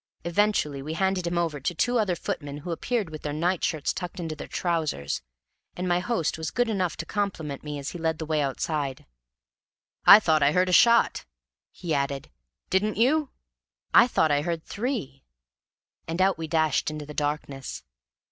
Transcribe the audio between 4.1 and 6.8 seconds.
into their trousers, and my host was good